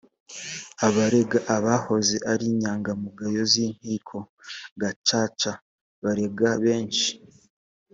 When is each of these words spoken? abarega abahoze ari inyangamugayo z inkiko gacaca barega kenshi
abarega 0.87 1.37
abahoze 1.55 2.15
ari 2.31 2.43
inyangamugayo 2.51 3.41
z 3.51 3.53
inkiko 3.65 4.17
gacaca 4.81 5.51
barega 6.03 6.49
kenshi 6.63 7.11